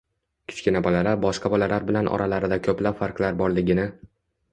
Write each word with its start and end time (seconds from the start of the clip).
Kichkina 0.51 0.79
bolalar 0.85 1.19
boshqa 1.25 1.51
bolalar 1.53 1.85
bilan 1.89 2.09
oralarida 2.17 2.59
ko‘plab 2.69 2.97
farqlar 3.03 3.39
borligini 3.43 3.87